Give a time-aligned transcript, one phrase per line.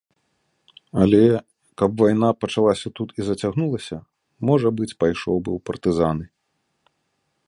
[1.03, 1.19] Але,
[1.81, 3.97] калі б вайна пачалася тут і зацягнулася,
[4.51, 6.25] можа быць, пайшоў бы ў партызаны.